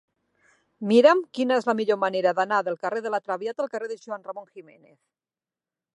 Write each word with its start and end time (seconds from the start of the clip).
Mira'm 0.91 1.21
quina 1.39 1.59
és 1.61 1.67
la 1.69 1.75
millor 1.81 1.99
manera 2.05 2.33
d'anar 2.39 2.63
del 2.69 2.79
carrer 2.87 3.05
de 3.09 3.13
La 3.17 3.21
Traviata 3.29 3.67
al 3.67 3.73
carrer 3.75 3.91
de 3.93 3.99
Juan 4.07 4.29
Ramón 4.31 4.51
Jiménez. 4.57 4.99